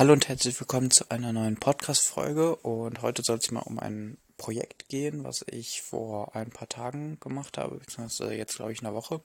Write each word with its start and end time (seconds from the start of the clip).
Hallo 0.00 0.14
und 0.14 0.28
herzlich 0.28 0.58
willkommen 0.58 0.90
zu 0.90 1.10
einer 1.10 1.30
neuen 1.30 1.56
Podcast-Folge. 1.56 2.56
Und 2.56 3.02
heute 3.02 3.22
soll 3.22 3.36
es 3.36 3.50
mal 3.50 3.60
um 3.60 3.78
ein 3.78 4.16
Projekt 4.38 4.88
gehen, 4.88 5.24
was 5.24 5.44
ich 5.46 5.82
vor 5.82 6.34
ein 6.34 6.48
paar 6.48 6.70
Tagen 6.70 7.20
gemacht 7.20 7.58
habe, 7.58 7.76
beziehungsweise 7.76 8.32
jetzt 8.32 8.56
glaube 8.56 8.72
ich 8.72 8.80
eine 8.80 8.94
Woche. 8.94 9.20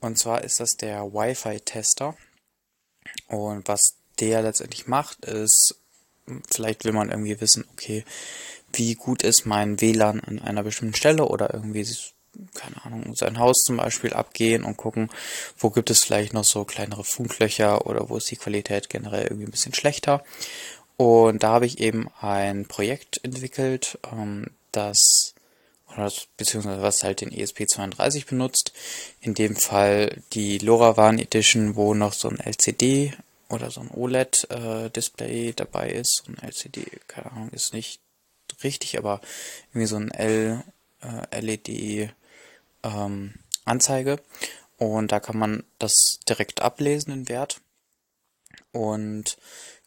Und 0.00 0.18
zwar 0.18 0.44
ist 0.44 0.60
das 0.60 0.76
der 0.76 1.14
Wi-Fi-Tester. 1.14 2.18
Und 3.28 3.66
was 3.66 3.96
der 4.20 4.42
letztendlich 4.42 4.86
macht, 4.86 5.24
ist, 5.24 5.80
vielleicht 6.50 6.84
will 6.84 6.92
man 6.92 7.08
irgendwie 7.08 7.40
wissen, 7.40 7.64
okay, 7.72 8.04
wie 8.74 8.96
gut 8.96 9.22
ist 9.22 9.46
mein 9.46 9.80
WLAN 9.80 10.20
an 10.20 10.38
einer 10.38 10.64
bestimmten 10.64 10.96
Stelle 10.96 11.24
oder 11.24 11.54
irgendwie 11.54 11.86
keine 12.54 12.84
Ahnung, 12.84 13.14
sein 13.14 13.38
Haus 13.38 13.64
zum 13.64 13.76
Beispiel 13.76 14.14
abgehen 14.14 14.64
und 14.64 14.76
gucken, 14.76 15.10
wo 15.58 15.70
gibt 15.70 15.90
es 15.90 16.04
vielleicht 16.04 16.32
noch 16.32 16.44
so 16.44 16.64
kleinere 16.64 17.04
Funklöcher 17.04 17.86
oder 17.86 18.08
wo 18.08 18.16
ist 18.16 18.30
die 18.30 18.36
Qualität 18.36 18.88
generell 18.88 19.24
irgendwie 19.24 19.46
ein 19.46 19.50
bisschen 19.50 19.74
schlechter. 19.74 20.24
Und 20.96 21.42
da 21.42 21.50
habe 21.50 21.66
ich 21.66 21.80
eben 21.80 22.08
ein 22.20 22.66
Projekt 22.66 23.20
entwickelt, 23.24 23.98
ähm, 24.12 24.46
das, 24.72 25.34
oder 25.88 26.04
das, 26.04 26.28
beziehungsweise 26.36 26.82
was 26.82 27.02
halt 27.02 27.20
den 27.20 27.30
ESP32 27.30 28.26
benutzt. 28.26 28.72
In 29.20 29.34
dem 29.34 29.56
Fall 29.56 30.22
die 30.32 30.58
LoRaWAN 30.58 31.18
Edition, 31.18 31.76
wo 31.76 31.94
noch 31.94 32.12
so 32.12 32.28
ein 32.28 32.38
LCD 32.38 33.12
oder 33.48 33.70
so 33.70 33.80
ein 33.80 33.90
OLED-Display 33.90 35.48
äh, 35.48 35.52
dabei 35.52 35.90
ist. 35.90 36.24
ein 36.28 36.38
LCD, 36.38 36.86
keine 37.08 37.32
Ahnung, 37.32 37.50
ist 37.50 37.74
nicht 37.74 38.00
richtig, 38.62 38.98
aber 38.98 39.20
irgendwie 39.70 39.86
so 39.86 39.96
ein 39.96 40.10
L, 40.10 40.62
äh, 41.02 41.40
LED 41.40 42.14
ähm, 42.84 43.34
Anzeige 43.64 44.20
und 44.76 45.12
da 45.12 45.20
kann 45.20 45.38
man 45.38 45.64
das 45.78 46.20
direkt 46.28 46.60
ablesen, 46.60 47.10
den 47.10 47.28
Wert. 47.28 47.60
Und 48.72 49.38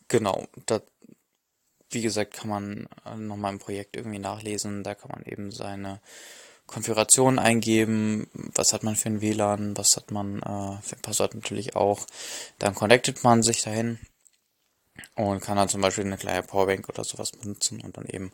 genau, 0.08 0.46
da, 0.66 0.82
wie 1.90 2.02
gesagt, 2.02 2.34
kann 2.34 2.50
man 2.50 2.90
äh, 3.06 3.16
nochmal 3.16 3.54
im 3.54 3.60
Projekt 3.60 3.96
irgendwie 3.96 4.20
nachlesen. 4.20 4.84
Da 4.84 4.96
kann 4.96 5.12
man 5.12 5.24
eben 5.26 5.52
seine 5.52 6.02
Konfiguration 6.66 7.40
eingeben, 7.40 8.30
was 8.34 8.74
hat 8.74 8.84
man 8.84 8.96
für 8.96 9.10
ein 9.10 9.22
WLAN, 9.22 9.78
was 9.78 9.96
hat 9.96 10.12
man 10.12 10.40
äh, 10.40 10.82
für 10.82 10.96
ein 10.96 11.02
Passwort 11.02 11.36
natürlich 11.36 11.76
auch. 11.76 12.06
Dann 12.60 12.76
connectet 12.76 13.24
man 13.24 13.44
sich 13.44 13.62
dahin 13.62 14.00
und 15.16 15.42
kann 15.42 15.58
dann 15.58 15.70
zum 15.70 15.82
Beispiel 15.82 16.06
eine 16.06 16.18
kleine 16.18 16.44
Powerbank 16.44 16.90
oder 16.90 17.04
sowas 17.04 17.32
benutzen 17.32 17.82
und 17.82 17.98
dann 17.98 18.06
eben 18.06 18.32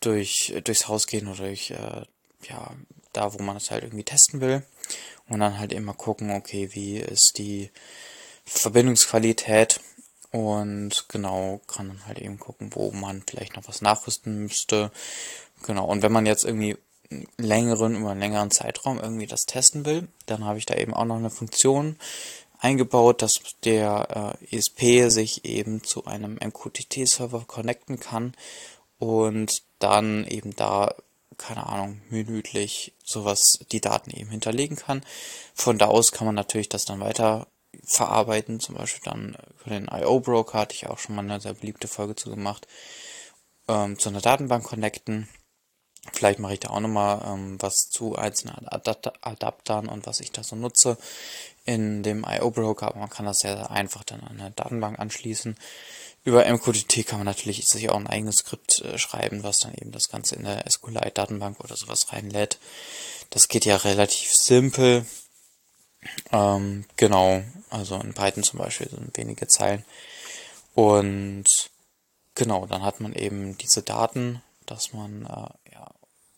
durch 0.00 0.54
durchs 0.64 0.88
Haus 0.88 1.06
gehen 1.06 1.28
oder 1.28 1.44
durch 1.44 1.70
äh, 1.70 2.04
ja 2.48 2.74
da, 3.18 3.34
wo 3.34 3.42
man 3.42 3.56
es 3.56 3.70
halt 3.70 3.84
irgendwie 3.84 4.04
testen 4.04 4.40
will. 4.40 4.62
Und 5.28 5.40
dann 5.40 5.58
halt 5.58 5.72
immer 5.72 5.92
gucken, 5.92 6.30
okay, 6.30 6.70
wie 6.72 6.96
ist 6.96 7.34
die 7.36 7.70
Verbindungsqualität 8.46 9.80
und 10.30 11.06
genau 11.08 11.60
kann 11.66 11.88
dann 11.88 12.06
halt 12.06 12.18
eben 12.18 12.38
gucken, 12.38 12.70
wo 12.74 12.90
man 12.92 13.22
vielleicht 13.28 13.56
noch 13.56 13.68
was 13.68 13.82
nachrüsten 13.82 14.38
müsste. 14.42 14.90
Genau. 15.64 15.86
Und 15.86 16.02
wenn 16.02 16.12
man 16.12 16.26
jetzt 16.26 16.44
irgendwie 16.44 16.76
längeren, 17.38 17.96
über 17.96 18.10
einen 18.10 18.20
längeren 18.20 18.50
Zeitraum 18.50 18.98
irgendwie 18.98 19.26
das 19.26 19.46
testen 19.46 19.86
will, 19.86 20.08
dann 20.26 20.44
habe 20.44 20.58
ich 20.58 20.66
da 20.66 20.74
eben 20.74 20.94
auch 20.94 21.04
noch 21.04 21.16
eine 21.16 21.30
Funktion 21.30 21.96
eingebaut, 22.58 23.22
dass 23.22 23.40
der 23.64 24.36
äh, 24.50 24.56
ESP 24.56 25.10
sich 25.10 25.44
eben 25.44 25.82
zu 25.84 26.04
einem 26.04 26.34
MQTT-Server 26.34 27.44
connecten 27.46 28.00
kann 28.00 28.34
und 28.98 29.50
dann 29.78 30.26
eben 30.26 30.54
da 30.56 30.94
keine 31.38 31.66
Ahnung, 31.66 32.02
minütlich 32.10 32.94
sowas, 33.04 33.60
die 33.72 33.80
Daten 33.80 34.10
eben 34.10 34.30
hinterlegen 34.30 34.76
kann. 34.76 35.02
Von 35.54 35.78
da 35.78 35.86
aus 35.86 36.12
kann 36.12 36.26
man 36.26 36.34
natürlich 36.34 36.68
das 36.68 36.84
dann 36.84 37.00
weiter 37.00 37.46
verarbeiten, 37.84 38.60
zum 38.60 38.74
Beispiel 38.74 39.02
dann 39.04 39.36
über 39.60 39.70
den 39.70 39.88
IO-Broker, 39.90 40.58
hatte 40.58 40.74
ich 40.74 40.86
auch 40.88 40.98
schon 40.98 41.14
mal 41.14 41.22
eine 41.22 41.40
sehr 41.40 41.54
beliebte 41.54 41.88
Folge 41.88 42.16
zu 42.16 42.30
gemacht, 42.30 42.66
ähm, 43.68 43.98
zu 43.98 44.08
einer 44.08 44.20
Datenbank 44.20 44.64
connecten. 44.64 45.28
Vielleicht 46.12 46.38
mache 46.38 46.54
ich 46.54 46.60
da 46.60 46.70
auch 46.70 46.80
nochmal 46.80 47.22
ähm, 47.26 47.60
was 47.60 47.88
zu 47.90 48.16
einzelnen 48.16 48.66
Adaptern 48.68 49.88
und 49.88 50.06
was 50.06 50.20
ich 50.20 50.32
da 50.32 50.42
so 50.42 50.56
nutze 50.56 50.96
in 51.64 52.02
dem 52.02 52.24
IO-Broker, 52.26 52.88
aber 52.88 53.00
man 53.00 53.10
kann 53.10 53.26
das 53.26 53.40
sehr 53.40 53.70
einfach 53.70 54.04
dann 54.04 54.20
an 54.20 54.40
eine 54.40 54.50
Datenbank 54.52 54.98
anschließen. 54.98 55.56
Über 56.24 56.44
MQTT 56.44 57.06
kann 57.06 57.20
man 57.20 57.26
natürlich 57.26 57.66
sich 57.66 57.88
auch 57.88 57.96
ein 57.96 58.06
eigenes 58.06 58.36
Skript 58.36 58.80
äh, 58.80 58.98
schreiben, 58.98 59.42
was 59.42 59.60
dann 59.60 59.74
eben 59.74 59.92
das 59.92 60.08
Ganze 60.08 60.36
in 60.36 60.44
der 60.44 60.64
SQLite-Datenbank 60.68 61.60
oder 61.60 61.76
sowas 61.76 62.12
reinlädt. 62.12 62.58
Das 63.30 63.48
geht 63.48 63.64
ja 63.64 63.76
relativ 63.76 64.32
simpel. 64.32 65.06
Ähm, 66.32 66.84
genau, 66.96 67.42
also 67.70 67.96
in 67.96 68.14
Python 68.14 68.42
zum 68.42 68.58
Beispiel 68.58 68.88
sind 68.88 69.16
wenige 69.16 69.48
Zeilen. 69.48 69.84
Und 70.74 71.46
genau, 72.34 72.66
dann 72.66 72.82
hat 72.82 73.00
man 73.00 73.12
eben 73.14 73.56
diese 73.58 73.82
Daten, 73.82 74.42
dass 74.66 74.92
man 74.92 75.22
äh, 75.24 75.72
ja 75.72 75.90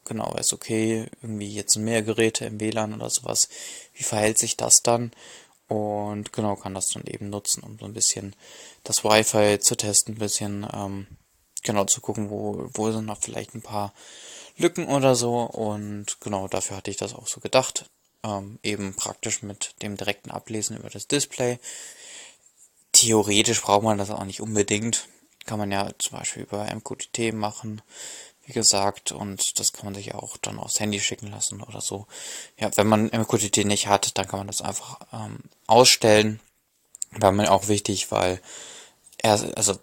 genau 0.05 0.33
weiß, 0.35 0.53
okay, 0.53 1.07
irgendwie 1.23 1.53
jetzt 1.55 1.77
mehr 1.77 2.03
Geräte 2.03 2.45
im 2.45 2.61
WLAN 2.61 2.95
oder 2.95 3.11
sowas. 3.11 3.49
Wie 3.95 4.03
verhält 4.03 4.39
sich 4.39 4.57
das 4.57 4.83
dann? 4.83 5.13
Und 5.71 6.33
genau, 6.33 6.57
kann 6.57 6.75
das 6.75 6.89
dann 6.89 7.05
eben 7.07 7.31
nutzen, 7.31 7.63
um 7.63 7.79
so 7.79 7.85
ein 7.85 7.93
bisschen 7.93 8.35
das 8.83 9.05
Wi-Fi 9.05 9.61
zu 9.61 9.77
testen, 9.77 10.17
ein 10.17 10.19
bisschen 10.19 10.67
ähm, 10.75 11.07
genau 11.63 11.85
zu 11.85 12.01
gucken, 12.01 12.29
wo, 12.29 12.69
wo 12.75 12.91
sind 12.91 13.07
noch 13.07 13.21
vielleicht 13.21 13.55
ein 13.55 13.63
paar 13.63 13.95
Lücken 14.57 14.89
oder 14.89 15.15
so. 15.15 15.43
Und 15.43 16.21
genau 16.21 16.49
dafür 16.49 16.77
hatte 16.77 16.91
ich 16.91 16.97
das 16.97 17.15
auch 17.15 17.29
so 17.29 17.41
gedacht. 17.41 17.89
Ähm, 18.25 18.59
eben 18.65 18.97
praktisch 18.97 19.45
mit 19.45 19.81
dem 19.81 19.97
direkten 19.97 20.33
Ablesen 20.33 20.77
über 20.77 20.91
das 20.91 21.07
Display. 21.07 21.61
Theoretisch 22.91 23.63
braucht 23.63 23.85
man 23.85 23.97
das 23.97 24.11
auch 24.11 24.25
nicht 24.25 24.41
unbedingt. 24.41 25.07
Kann 25.47 25.61
man 25.61 25.71
ja 25.71 25.89
zum 26.01 26.19
Beispiel 26.19 26.43
über 26.43 26.65
MQTT 26.65 27.33
machen 27.33 27.81
wie 28.45 28.53
gesagt, 28.53 29.13
und 29.13 29.59
das 29.61 29.73
kann 29.73 29.87
man 29.87 29.95
sich 29.95 30.15
auch 30.15 30.37
dann 30.37 30.59
aufs 30.59 30.81
Handy 30.81 31.01
schicken 31.01 31.29
lassen 31.29 31.63
oder 31.63 31.81
so. 31.81 32.07
Ja, 32.59 32.71
wenn 32.77 32.87
man 32.87 33.07
MQTT 33.07 33.65
nicht 33.65 33.87
hat, 33.87 34.19
dann 34.19 34.27
kann 34.27 34.41
man 34.41 34.47
das 34.47 34.61
einfach 34.61 35.01
ähm, 35.13 35.41
ausstellen. 35.67 36.41
War 37.13 37.33
mir 37.33 37.51
auch 37.51 37.69
wichtig, 37.69 38.11
weil 38.11 38.41
er, 39.19 39.33
also 39.57 39.79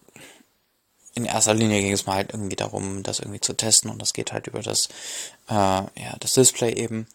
in 1.15 1.25
erster 1.25 1.53
Linie 1.53 1.81
ging 1.81 1.93
es 1.93 2.05
mal 2.05 2.15
halt 2.15 2.31
irgendwie 2.31 2.55
darum, 2.55 3.03
das 3.03 3.19
irgendwie 3.19 3.41
zu 3.41 3.53
testen 3.53 3.89
und 3.89 4.01
das 4.01 4.13
geht 4.13 4.31
halt 4.31 4.47
über 4.47 4.61
das, 4.61 4.87
äh, 5.49 5.53
ja, 5.53 6.15
das 6.19 6.33
Display 6.33 6.73
eben 6.73 7.07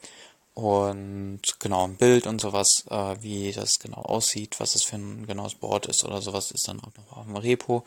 und 0.54 1.40
genau 1.60 1.84
ein 1.86 1.96
Bild 1.96 2.26
und 2.26 2.40
sowas, 2.40 2.84
äh, 2.90 3.16
wie 3.20 3.52
das 3.52 3.78
genau 3.78 4.02
aussieht, 4.02 4.60
was 4.60 4.72
das 4.72 4.82
für 4.82 4.96
ein 4.96 5.26
genaues 5.26 5.54
Board 5.54 5.86
ist 5.86 6.04
oder 6.04 6.20
sowas, 6.20 6.50
ist 6.50 6.68
dann 6.68 6.80
auch 6.80 6.92
noch 6.96 7.16
auf 7.16 7.24
dem 7.24 7.36
Repo. 7.36 7.84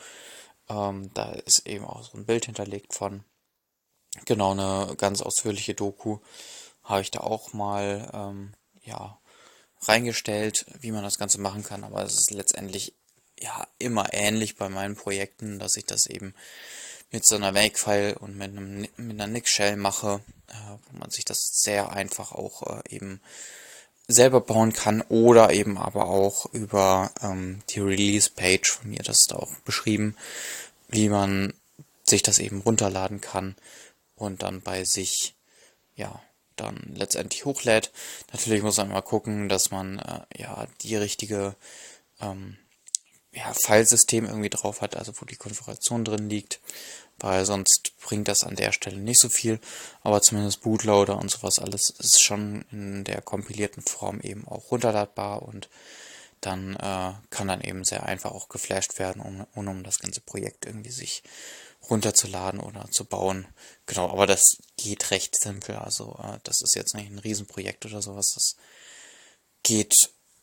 Ähm, 0.70 1.12
da 1.14 1.32
ist 1.34 1.68
eben 1.68 1.86
auch 1.86 2.04
so 2.04 2.18
ein 2.18 2.26
Bild 2.26 2.46
hinterlegt 2.46 2.94
von. 2.94 3.24
Genau, 4.24 4.52
eine 4.52 4.96
ganz 4.96 5.22
ausführliche 5.22 5.74
Doku 5.74 6.20
habe 6.86 7.02
ich 7.02 7.12
da 7.12 7.20
auch 7.20 7.52
mal 7.54 8.10
ähm, 8.14 8.54
ja 8.84 9.18
reingestellt, 9.82 10.66
wie 10.80 10.92
man 10.92 11.04
das 11.04 11.18
Ganze 11.18 11.42
machen 11.42 11.64
kann. 11.64 11.84
Aber 11.84 12.04
es 12.04 12.14
ist 12.14 12.32
letztendlich 12.32 12.94
ja 13.40 13.68
immer 13.78 14.14
ähnlich 14.14 14.56
bei 14.56 14.70
meinen 14.70 14.96
Projekten, 14.96 15.60
dass 15.60 15.76
ich 15.76 15.86
das 15.86 16.06
eben 16.06 16.34
mit 17.12 17.26
so 17.26 17.36
einer 17.36 17.52
Makefile 17.52 18.18
und 18.20 18.38
mit, 18.38 18.50
einem, 18.50 18.88
mit 18.98 18.98
einer 18.98 19.28
Nick-Shell 19.28 19.76
mache, 19.76 20.22
äh, 20.48 20.78
wo 20.90 20.98
man 20.98 21.10
sich 21.12 21.26
das 21.26 21.50
sehr 21.54 21.92
einfach 21.92 22.32
auch 22.32 22.64
äh, 22.64 22.96
eben 22.96 23.22
selber 24.08 24.42
bauen 24.42 24.74
kann 24.74 25.02
oder 25.10 25.52
eben 25.52 25.78
aber 25.78 26.08
auch 26.08 26.46
über 26.54 27.12
ähm, 27.22 27.62
die 27.70 27.80
Release-Page 27.80 28.70
von 28.70 28.90
mir, 28.92 29.00
das 29.00 29.20
ist 29.22 29.32
da 29.32 29.38
auch 29.38 29.56
beschrieben, 29.66 30.16
wie 30.90 31.10
man 31.10 31.54
sich 32.04 32.22
das 32.22 32.38
eben 32.40 32.62
runterladen 32.62 33.20
kann 33.20 33.56
und 34.16 34.44
dann 34.44 34.62
bei 34.62 34.84
sich, 34.84 35.36
ja, 35.96 36.22
dann 36.56 36.94
letztendlich 36.94 37.46
hochlädt. 37.46 37.92
Natürlich 38.32 38.64
muss 38.64 38.78
man 38.78 38.90
mal 38.90 39.02
gucken, 39.02 39.50
dass 39.50 39.72
man 39.72 40.00
äh, 40.00 40.42
ja 40.42 40.68
die 40.82 40.96
richtige 40.96 41.56
ähm, 42.22 42.58
ja, 43.34 43.54
Filesystem 43.54 44.26
irgendwie 44.26 44.50
drauf 44.50 44.82
hat, 44.82 44.96
also 44.96 45.14
wo 45.20 45.26
die 45.26 45.36
Konfiguration 45.36 46.06
drin 46.06 46.30
liegt, 46.30 46.62
weil 47.20 47.46
sonst 47.46 47.92
bringt 48.02 48.28
das 48.28 48.44
an 48.44 48.56
der 48.56 48.72
Stelle 48.72 48.98
nicht 48.98 49.20
so 49.20 49.30
viel, 49.30 49.60
aber 50.02 50.22
zumindest 50.22 50.62
Bootloader 50.62 51.18
und 51.18 51.30
sowas 51.30 51.60
alles 51.60 51.90
ist 51.90 52.24
schon 52.24 52.64
in 52.72 53.04
der 53.04 53.22
kompilierten 53.22 53.84
Form 53.84 54.22
eben 54.22 54.48
auch 54.48 54.72
runterladbar 54.72 55.42
und 55.42 55.70
dann 56.46 56.76
äh, 56.76 57.14
kann 57.30 57.48
dann 57.48 57.62
eben 57.62 57.84
sehr 57.84 58.06
einfach 58.06 58.32
auch 58.32 58.50
geflasht 58.50 59.00
werden, 59.00 59.22
um, 59.22 59.46
um, 59.54 59.68
um 59.68 59.84
das 59.84 60.00
ganze 60.00 60.22
Projekt 60.22 60.66
irgendwie 60.66 60.92
sich 60.92 61.24
runterzuladen 61.90 62.60
oder 62.60 62.90
zu 62.92 63.06
bauen. 63.06 63.48
Genau, 63.86 64.10
aber 64.10 64.28
das 64.28 64.58
geht 64.78 65.12
recht 65.12 65.40
simpel. 65.40 65.76
Also 65.76 66.20
äh, 66.24 66.40
das 66.44 66.62
ist 66.62 66.76
jetzt 66.76 66.96
nicht 66.96 67.12
ein 67.12 67.20
Riesenprojekt 67.20 67.86
oder 67.86 68.02
sowas. 68.02 68.32
Das 68.34 68.56
geht, 69.64 69.94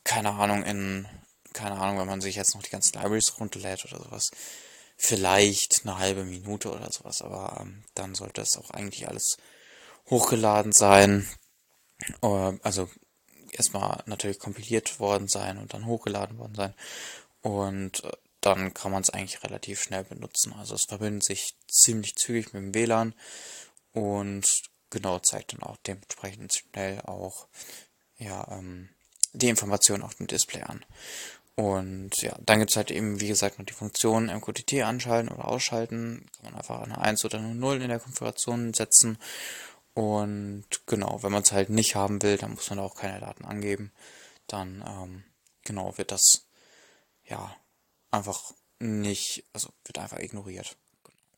keine 0.05 0.31
Ahnung, 0.33 0.65
in, 0.65 1.07
keine 1.53 1.77
Ahnung, 1.77 1.99
wenn 1.99 2.07
man 2.07 2.21
sich 2.21 2.37
jetzt 2.37 2.55
noch 2.55 2.63
die 2.63 2.71
ganzen 2.71 3.01
Libraries 3.01 3.39
runterlädt 3.39 3.85
oder 3.85 4.03
sowas, 4.03 4.31
vielleicht 4.97 5.83
eine 5.85 5.99
halbe 5.99 6.25
Minute 6.25 6.71
oder 6.71 6.91
sowas. 6.91 7.23
Aber 7.23 7.59
ähm, 7.61 7.85
dann 7.95 8.15
sollte 8.15 8.43
es 8.43 8.57
auch 8.57 8.71
eigentlich 8.71 9.09
alles 9.09 9.37
hochgeladen 10.11 10.73
sein. 10.73 11.29
Äh, 12.23 12.53
also 12.63 12.89
erstmal 13.53 14.03
natürlich 14.07 14.39
kompiliert 14.39 15.01
worden 15.01 15.29
sein 15.29 15.59
und 15.59 15.75
dann 15.75 15.87
hochgeladen 15.87 16.39
worden 16.39 16.55
sein. 16.55 16.75
Und 17.43 18.05
äh, 18.05 18.13
dann 18.41 18.75
kann 18.75 18.91
man 18.91 19.03
es 19.03 19.11
eigentlich 19.11 19.43
relativ 19.45 19.81
schnell 19.83 20.05
benutzen. 20.05 20.53
Also 20.53 20.75
es 20.75 20.85
verbindet 20.85 21.25
sich 21.25 21.55
ziemlich 21.69 22.17
zügig 22.17 22.53
mit 22.53 22.63
dem 22.63 22.75
WLAN 22.75 23.15
und 23.93 24.63
genau 24.91 25.19
zeigt 25.21 25.53
dann 25.53 25.63
auch 25.63 25.77
dementsprechend 25.87 26.55
schnell 26.55 27.01
auch 27.03 27.47
ja 28.19 28.47
ähm, 28.51 28.89
die 29.33 29.49
Informationen 29.49 30.03
auf 30.03 30.17
dem 30.17 30.27
Display 30.27 30.63
an. 30.63 30.85
Und 31.55 32.23
ja, 32.23 32.37
dann 32.45 32.61
gibt's 32.61 32.77
halt 32.77 32.91
eben, 32.91 33.21
wie 33.21 33.29
gesagt, 33.29 33.59
noch 33.59 33.67
die 33.67 33.75
Funktion 33.75 34.27
MQTT 34.27 34.83
anschalten 34.83 35.29
oder 35.29 35.49
ausschalten. 35.49 36.27
Kann 36.37 36.47
man 36.47 36.55
einfach 36.55 36.81
eine 36.83 36.99
1 36.99 37.25
oder 37.25 37.39
eine 37.39 37.55
0 37.55 37.83
in 37.83 37.89
der 37.89 38.01
Konfiguration 38.01 38.73
setzen. 38.73 39.19
Und 39.95 40.65
genau, 40.87 41.23
wenn 41.23 41.33
man 41.33 41.43
es 41.43 41.53
halt 41.53 41.69
nicht 41.69 41.95
haben 41.95 42.23
will, 42.23 42.39
dann 42.39 42.55
muss 42.55 42.71
man 42.71 42.79
auch 42.79 42.95
keine 42.95 43.21
Daten 43.21 43.45
angeben. 43.45 43.93
Dann 44.47 44.83
ähm, 44.87 45.25
genau 45.65 45.97
wird 45.99 46.13
das 46.13 46.47
ja 47.25 47.55
einfach 48.11 48.53
nicht, 48.79 49.45
also 49.53 49.71
wird 49.85 49.99
einfach 49.99 50.19
ignoriert. 50.19 50.77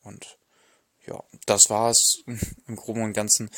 Und 0.02 0.38
ja, 1.06 1.22
das 1.46 1.62
war's 1.68 2.22
im 2.66 2.76
Groben 2.76 3.02
und 3.02 3.12
Ganzen 3.12 3.50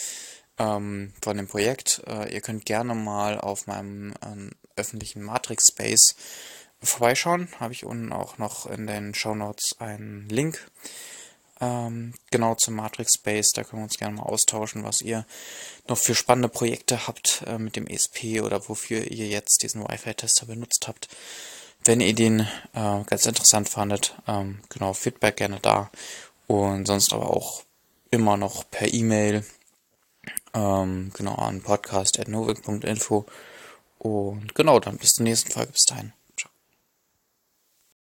ähm, 0.58 1.12
von 1.22 1.36
dem 1.36 1.46
Projekt. 1.46 2.02
Äh, 2.06 2.32
ihr 2.32 2.40
könnt 2.40 2.64
gerne 2.64 2.94
mal 2.94 3.38
auf 3.38 3.66
meinem 3.66 4.14
ähm, 4.24 4.52
öffentlichen 4.76 5.22
Matrix 5.22 5.68
Space 5.70 6.14
vorbeischauen. 6.82 7.48
Habe 7.60 7.72
ich 7.72 7.84
unten 7.84 8.12
auch 8.12 8.38
noch 8.38 8.66
in 8.66 8.86
den 8.86 9.14
Show 9.14 9.34
Notes 9.34 9.76
einen 9.78 10.28
Link 10.28 10.70
ähm, 11.60 12.14
genau 12.30 12.54
zum 12.54 12.74
Matrix 12.74 13.14
Space. 13.14 13.50
Da 13.54 13.64
können 13.64 13.82
wir 13.82 13.84
uns 13.84 13.98
gerne 13.98 14.16
mal 14.16 14.24
austauschen, 14.24 14.84
was 14.84 15.00
ihr 15.00 15.26
noch 15.88 15.98
für 15.98 16.14
spannende 16.14 16.48
Projekte 16.48 17.06
habt 17.06 17.42
äh, 17.46 17.58
mit 17.58 17.76
dem 17.76 17.86
ESP 17.86 18.42
oder 18.42 18.68
wofür 18.68 19.10
ihr 19.10 19.28
jetzt 19.28 19.62
diesen 19.62 19.82
Wi-Fi-Tester 19.82 20.46
benutzt 20.46 20.86
habt. 20.88 21.08
Wenn 21.84 22.00
ihr 22.00 22.14
den 22.14 22.40
äh, 22.40 23.04
ganz 23.06 23.26
interessant 23.26 23.68
fandet, 23.68 24.14
ähm, 24.26 24.60
genau, 24.68 24.92
Feedback 24.92 25.36
gerne 25.36 25.60
da. 25.60 25.90
Und 26.46 26.86
sonst 26.86 27.12
aber 27.12 27.30
auch 27.30 27.62
immer 28.10 28.36
noch 28.36 28.68
per 28.70 28.92
E-Mail, 28.92 29.44
ähm, 30.54 31.12
genau, 31.14 31.34
an 31.34 31.62
podcast.novik.info. 31.62 33.26
Und 33.98 34.54
genau, 34.54 34.80
dann 34.80 34.98
bis 34.98 35.12
zur 35.12 35.24
nächsten 35.24 35.50
Folge. 35.50 35.72
Bis 35.72 35.84
dahin. 35.84 36.12